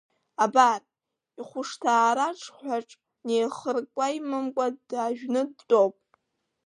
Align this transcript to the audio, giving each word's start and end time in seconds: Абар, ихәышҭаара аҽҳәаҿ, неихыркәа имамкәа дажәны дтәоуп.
Абар, 0.43 0.81
ихәышҭаара 1.39 2.25
аҽҳәаҿ, 2.31 2.89
неихыркәа 3.25 4.05
имамкәа 4.17 4.65
дажәны 4.89 5.41
дтәоуп. 5.57 5.95